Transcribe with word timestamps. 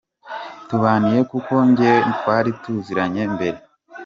tubaniye 0.69 1.19
kuko 1.31 1.53
nijye 1.65 1.93
twari 2.15 2.49
tuziranye 2.61 3.23
mbere. 3.33 3.57